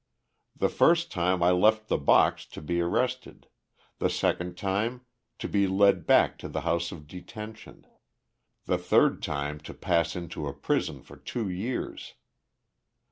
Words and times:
The 0.55 0.67
first 0.67 1.11
time 1.11 1.43
I 1.43 1.51
left 1.51 1.87
the 1.87 1.99
box 1.99 2.47
to 2.47 2.59
be 2.63 2.81
arrested, 2.81 3.45
the 3.99 4.09
second 4.09 4.57
time 4.57 5.01
to 5.37 5.47
be 5.47 5.67
led 5.67 6.07
back 6.07 6.39
to 6.39 6.47
the 6.49 6.61
house 6.61 6.91
of 6.91 7.05
detention, 7.05 7.85
the 8.65 8.79
third 8.79 9.21
time 9.21 9.59
to 9.59 9.75
pass 9.75 10.15
into 10.15 10.47
a 10.47 10.53
prison 10.55 11.03
for 11.03 11.17
two 11.17 11.47
years. 11.49 12.15